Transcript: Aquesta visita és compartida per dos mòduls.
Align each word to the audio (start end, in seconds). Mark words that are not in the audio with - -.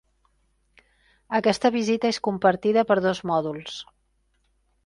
Aquesta 1.41 1.71
visita 1.77 2.13
és 2.13 2.21
compartida 2.31 2.87
per 2.93 3.01
dos 3.07 3.23
mòduls. 3.33 3.81